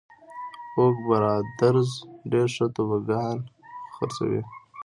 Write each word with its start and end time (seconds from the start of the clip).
اوک 0.77 0.95
برادرز 1.07 1.89
ډېر 2.31 2.47
ښه 2.55 2.65
توبوګان 2.75 3.37
خرڅوي. 3.95 4.41